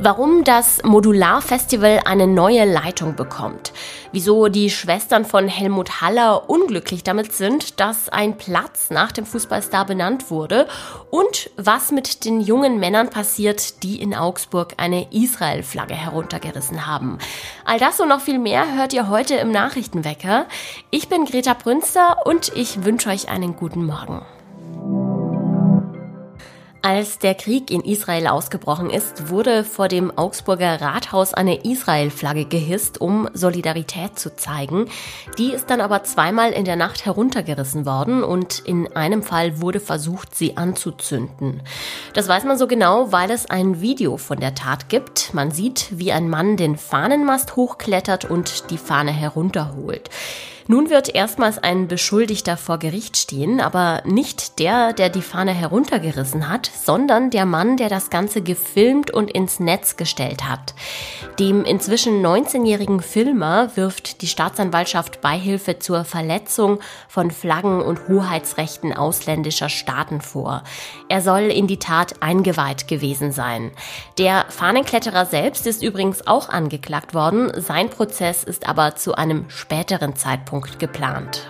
[0.00, 3.72] Warum das Modularfestival eine neue Leitung bekommt,
[4.12, 9.86] wieso die Schwestern von Helmut Haller unglücklich damit sind, dass ein Platz nach dem Fußballstar
[9.86, 10.68] benannt wurde
[11.10, 17.18] und was mit den jungen Männern passiert, die in Augsburg eine Israel-Flagge heruntergerissen haben.
[17.64, 20.46] All das und noch viel mehr hört ihr heute im Nachrichtenwecker.
[20.90, 24.22] Ich bin Greta Brünster und ich wünsche euch einen guten Morgen.
[26.80, 33.00] Als der Krieg in Israel ausgebrochen ist, wurde vor dem Augsburger Rathaus eine Israel-Flagge gehisst,
[33.00, 34.88] um Solidarität zu zeigen.
[35.38, 39.80] Die ist dann aber zweimal in der Nacht heruntergerissen worden und in einem Fall wurde
[39.80, 41.62] versucht, sie anzuzünden.
[42.14, 45.34] Das weiß man so genau, weil es ein Video von der Tat gibt.
[45.34, 50.10] Man sieht, wie ein Mann den Fahnenmast hochklettert und die Fahne herunterholt.
[50.70, 56.50] Nun wird erstmals ein Beschuldigter vor Gericht stehen, aber nicht der, der die Fahne heruntergerissen
[56.50, 60.74] hat, sondern der Mann, der das Ganze gefilmt und ins Netz gestellt hat.
[61.38, 69.70] Dem inzwischen 19-jährigen Filmer wirft die Staatsanwaltschaft Beihilfe zur Verletzung von Flaggen und Hoheitsrechten ausländischer
[69.70, 70.64] Staaten vor.
[71.08, 73.70] Er soll in die Tat eingeweiht gewesen sein.
[74.18, 77.58] Der Fahnenkletterer selbst ist übrigens auch angeklagt worden.
[77.58, 81.48] Sein Prozess ist aber zu einem späteren Zeitpunkt Zeitpunkt geplant.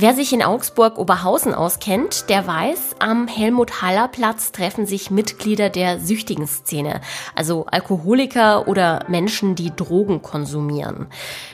[0.00, 7.00] Wer sich in Augsburg-Oberhausen auskennt, der weiß, am Helmut-Haller-Platz treffen sich Mitglieder der süchtigen Szene,
[7.34, 11.08] also Alkoholiker oder Menschen, die Drogen konsumieren.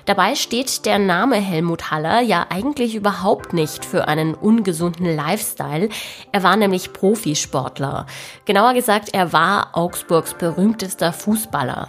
[0.05, 5.89] Dabei steht der Name Helmut Haller ja eigentlich überhaupt nicht für einen ungesunden Lifestyle.
[6.31, 8.05] Er war nämlich Profisportler.
[8.45, 11.89] Genauer gesagt, er war Augsburgs berühmtester Fußballer.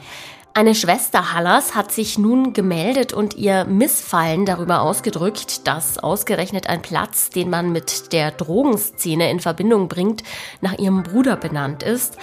[0.57, 6.81] Eine Schwester Hallers hat sich nun gemeldet und ihr Missfallen darüber ausgedrückt, dass ausgerechnet ein
[6.81, 10.23] Platz, den man mit der Drogenszene in Verbindung bringt,
[10.61, 12.17] nach ihrem Bruder benannt ist.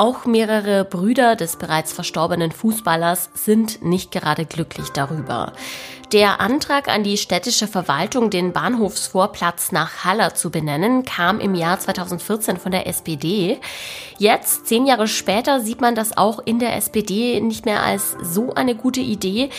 [0.00, 5.52] Auch mehrere Brüder des bereits verstorbenen Fußballers sind nicht gerade glücklich darüber.
[6.12, 11.80] Der Antrag an die städtische Verwaltung, den Bahnhofsvorplatz nach Haller zu benennen, kam im Jahr
[11.80, 13.58] 2014 von der SPD.
[14.18, 18.54] Jetzt, zehn Jahre später, sieht man das auch in der SPD nicht mehr als so
[18.54, 19.50] eine gute Idee.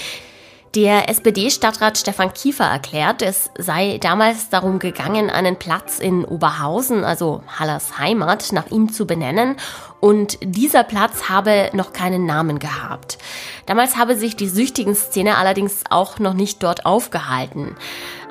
[0.76, 7.42] Der SPD-Stadtrat Stefan Kiefer erklärt, es sei damals darum gegangen, einen Platz in Oberhausen, also
[7.58, 9.56] Hallers Heimat, nach ihm zu benennen.
[10.00, 13.18] Und dieser Platz habe noch keinen Namen gehabt.
[13.66, 17.76] Damals habe sich die süchtigen Szene allerdings auch noch nicht dort aufgehalten.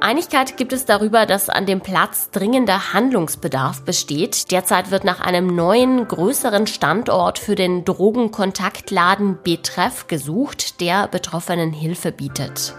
[0.01, 4.51] Einigkeit gibt es darüber, dass an dem Platz dringender Handlungsbedarf besteht.
[4.53, 12.13] Derzeit wird nach einem neuen, größeren Standort für den Drogenkontaktladen Betreff gesucht, der Betroffenen Hilfe
[12.13, 12.75] bietet.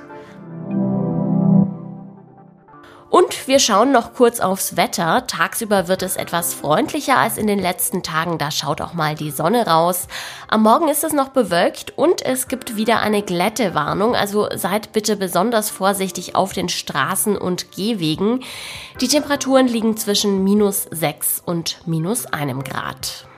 [3.19, 5.27] Und wir schauen noch kurz aufs Wetter.
[5.27, 8.37] Tagsüber wird es etwas freundlicher als in den letzten Tagen.
[8.37, 10.07] Da schaut auch mal die Sonne raus.
[10.47, 14.15] Am Morgen ist es noch bewölkt und es gibt wieder eine Glättewarnung.
[14.15, 18.39] Also seid bitte besonders vorsichtig auf den Straßen und Gehwegen.
[19.01, 23.28] Die Temperaturen liegen zwischen minus 6 und minus einem Grad.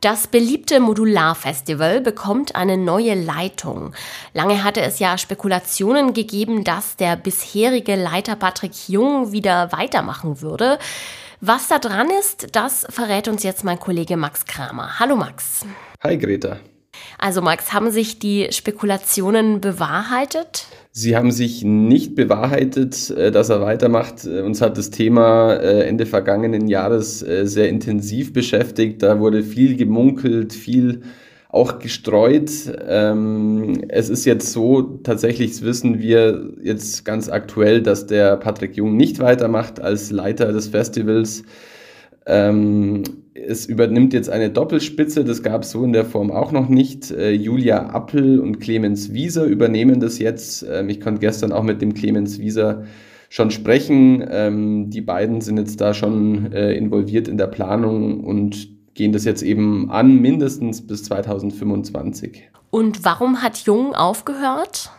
[0.00, 3.94] Das beliebte Modularfestival bekommt eine neue Leitung.
[4.34, 10.78] Lange hatte es ja Spekulationen gegeben, dass der bisherige Leiter Patrick Jung wieder weitermachen würde.
[11.40, 14.98] Was da dran ist, das verrät uns jetzt mein Kollege Max Kramer.
[14.98, 15.64] Hallo Max.
[16.02, 16.58] Hi Greta.
[17.26, 20.66] Also Max, haben sich die Spekulationen bewahrheitet?
[20.92, 24.24] Sie haben sich nicht bewahrheitet, äh, dass er weitermacht.
[24.26, 29.02] Äh, uns hat das Thema äh, Ende vergangenen Jahres sehr intensiv beschäftigt.
[29.02, 31.02] Da wurde viel gemunkelt, viel
[31.48, 32.52] auch gestreut.
[32.86, 38.96] Ähm, es ist jetzt so, tatsächlich wissen wir jetzt ganz aktuell, dass der Patrick Jung
[38.96, 41.42] nicht weitermacht als Leiter des Festivals.
[42.26, 43.02] Ähm,
[43.34, 47.10] es übernimmt jetzt eine Doppelspitze, das gab es so in der Form auch noch nicht.
[47.10, 50.66] Äh, Julia Appel und Clemens Wieser übernehmen das jetzt.
[50.68, 52.84] Ähm, ich konnte gestern auch mit dem Clemens Wieser
[53.28, 54.24] schon sprechen.
[54.28, 59.24] Ähm, die beiden sind jetzt da schon äh, involviert in der Planung und gehen das
[59.24, 62.48] jetzt eben an, mindestens bis 2025.
[62.70, 64.90] Und warum hat Jung aufgehört?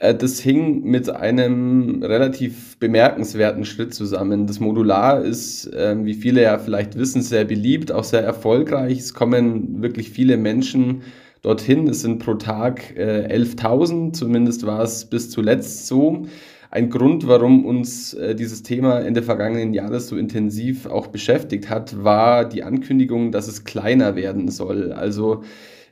[0.00, 4.46] Äh, das hing mit einem relativ bemerkenswerten Schritt zusammen.
[4.46, 8.98] Das Modular ist, ähm, wie viele ja vielleicht wissen, sehr beliebt, auch sehr erfolgreich.
[8.98, 11.02] Es kommen wirklich viele Menschen
[11.42, 11.86] dorthin.
[11.88, 16.26] Es sind pro Tag 11.000, äh, zumindest war es bis zuletzt so.
[16.72, 22.02] Ein Grund, warum uns äh, dieses Thema Ende vergangenen Jahres so intensiv auch beschäftigt hat,
[22.04, 24.92] war die Ankündigung, dass es kleiner werden soll.
[24.92, 25.42] Also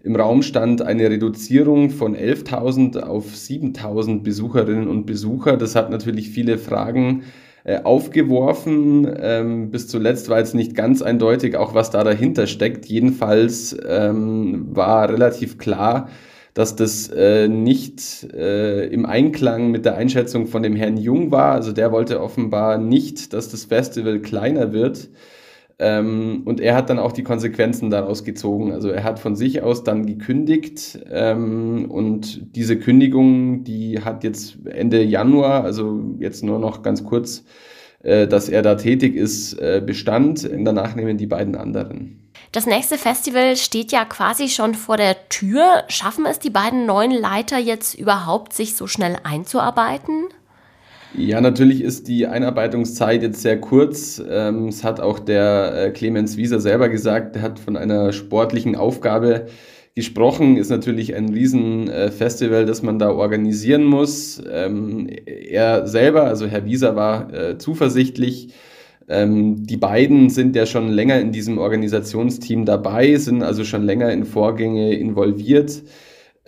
[0.09, 5.59] im Raum stand eine Reduzierung von 11.000 auf 7.000 Besucherinnen und Besucher.
[5.59, 7.25] Das hat natürlich viele Fragen
[7.65, 9.07] äh, aufgeworfen.
[9.21, 12.87] Ähm, bis zuletzt war jetzt nicht ganz eindeutig, auch was da dahinter steckt.
[12.87, 16.09] Jedenfalls ähm, war relativ klar,
[16.55, 21.53] dass das äh, nicht äh, im Einklang mit der Einschätzung von dem Herrn Jung war.
[21.53, 25.11] Also der wollte offenbar nicht, dass das Festival kleiner wird.
[25.81, 28.73] Ähm, und er hat dann auch die Konsequenzen daraus gezogen.
[28.73, 34.59] Also er hat von sich aus dann gekündigt ähm, und diese Kündigung, die hat jetzt
[34.67, 37.45] Ende Januar, also jetzt nur noch ganz kurz,
[38.03, 40.49] äh, dass er da tätig ist, äh, Bestand.
[40.53, 42.29] Danach nehmen die beiden anderen.
[42.51, 45.85] Das nächste Festival steht ja quasi schon vor der Tür.
[45.89, 50.25] Schaffen es die beiden neuen Leiter jetzt überhaupt, sich so schnell einzuarbeiten?
[51.17, 54.23] Ja, natürlich ist die Einarbeitungszeit jetzt sehr kurz.
[54.29, 58.77] Ähm, es hat auch der äh, Clemens Wieser selber gesagt, er hat von einer sportlichen
[58.77, 59.47] Aufgabe
[59.95, 60.59] gesprochen.
[60.59, 64.43] Ist natürlich ein Riesenfestival, das man da organisieren muss.
[64.53, 68.53] Ähm, er selber, also Herr Wieser, war äh, zuversichtlich.
[69.09, 74.13] Ähm, die beiden sind ja schon länger in diesem Organisationsteam dabei, sind also schon länger
[74.13, 75.83] in Vorgänge involviert.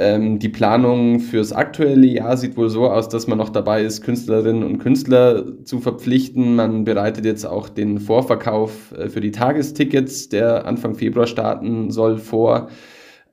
[0.00, 4.00] Ähm, die Planung fürs aktuelle Jahr sieht wohl so aus, dass man noch dabei ist,
[4.00, 6.56] Künstlerinnen und Künstler zu verpflichten.
[6.56, 12.17] Man bereitet jetzt auch den Vorverkauf äh, für die Tagestickets, der Anfang Februar starten soll,
[12.17, 12.70] vor.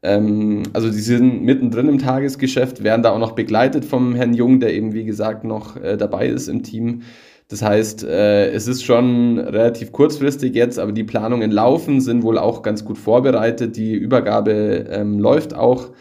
[0.03, 4.59] Ähm, also die sind mittendrin im Tagesgeschäft, werden da auch noch begleitet vom Herrn Jung,
[4.59, 7.03] der eben wie gesagt noch äh, dabei ist im Team.
[7.47, 12.37] Das heißt, äh, es ist schon relativ kurzfristig jetzt, aber die Planungen laufen, sind wohl
[12.37, 13.77] auch ganz gut vorbereitet.
[13.77, 15.91] Die Übergabe ähm, läuft auch.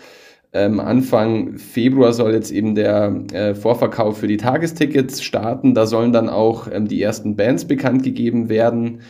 [0.56, 5.74] Ähm, Anfang Februar soll jetzt eben der äh, Vorverkauf für die Tagestickets starten.
[5.74, 9.00] Da sollen dann auch ähm, die ersten Bands bekannt gegeben werden.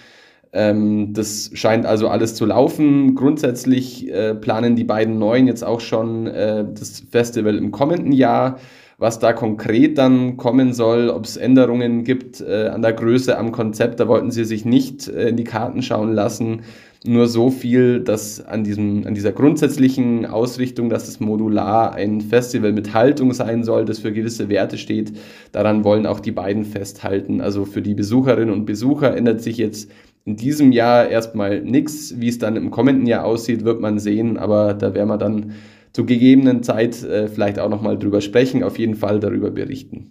[0.52, 3.14] Ähm, das scheint also alles zu laufen.
[3.14, 8.58] Grundsätzlich äh, planen die beiden Neuen jetzt auch schon äh, das Festival im kommenden Jahr.
[8.98, 13.52] Was da konkret dann kommen soll, ob es Änderungen gibt äh, an der Größe, am
[13.52, 16.62] Konzept, da wollten sie sich nicht äh, in die Karten schauen lassen.
[17.04, 22.72] Nur so viel, dass an, diesem, an dieser grundsätzlichen Ausrichtung, dass das Modular ein Festival
[22.72, 25.12] mit Haltung sein soll, das für gewisse Werte steht,
[25.52, 27.42] daran wollen auch die beiden festhalten.
[27.42, 29.90] Also für die Besucherinnen und Besucher ändert sich jetzt
[30.24, 32.14] in diesem Jahr erstmal nichts.
[32.18, 35.52] Wie es dann im kommenden Jahr aussieht, wird man sehen, aber da werden wir dann
[35.96, 40.10] zur gegebenen Zeit äh, vielleicht auch nochmal drüber sprechen, auf jeden Fall darüber berichten.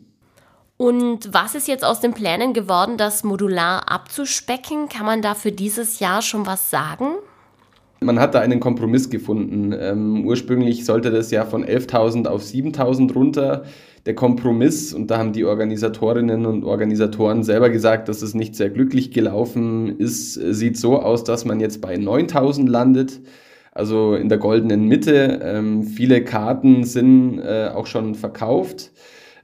[0.78, 4.90] Und was ist jetzt aus den Plänen geworden, das modular abzuspecken?
[4.90, 7.06] Kann man da für dieses Jahr schon was sagen?
[8.00, 9.76] Man hat da einen Kompromiss gefunden.
[9.80, 13.66] Ähm, ursprünglich sollte das ja von 11.000 auf 7.000 runter.
[14.08, 18.72] Der Kompromiss, und da haben die Organisatorinnen und Organisatoren selber gesagt, dass es nicht sehr
[18.72, 23.22] glücklich gelaufen ist, sieht so aus, dass man jetzt bei 9.000 landet
[23.76, 25.40] also in der goldenen Mitte.
[25.44, 28.92] Ähm, viele Karten sind äh, auch schon verkauft.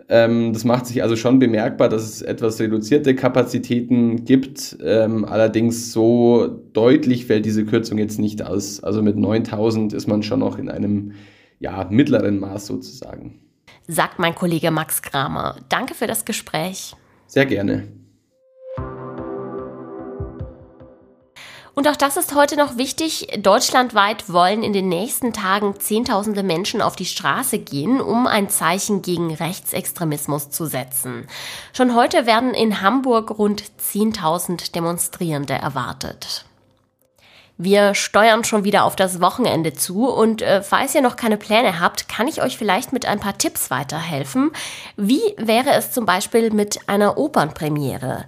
[0.09, 4.77] Ähm, das macht sich also schon bemerkbar, dass es etwas reduzierte Kapazitäten gibt.
[4.83, 8.83] Ähm, allerdings so deutlich fällt diese Kürzung jetzt nicht aus.
[8.83, 11.11] Also mit 9000 ist man schon noch in einem
[11.59, 13.39] ja, mittleren Maß sozusagen.
[13.87, 15.57] Sagt mein Kollege Max Kramer.
[15.69, 16.95] Danke für das Gespräch.
[17.27, 17.83] Sehr gerne.
[21.73, 23.27] Und auch das ist heute noch wichtig.
[23.39, 29.01] Deutschlandweit wollen in den nächsten Tagen Zehntausende Menschen auf die Straße gehen, um ein Zeichen
[29.01, 31.27] gegen Rechtsextremismus zu setzen.
[31.71, 36.45] Schon heute werden in Hamburg rund 10.000 Demonstrierende erwartet.
[37.63, 41.79] Wir steuern schon wieder auf das Wochenende zu und äh, falls ihr noch keine Pläne
[41.79, 44.51] habt, kann ich euch vielleicht mit ein paar Tipps weiterhelfen.
[44.97, 48.25] Wie wäre es zum Beispiel mit einer Opernpremiere?